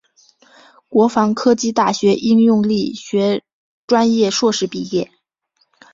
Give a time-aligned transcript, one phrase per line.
[0.89, 3.43] 国防科技大学应用力学
[3.85, 5.11] 专业硕士毕业。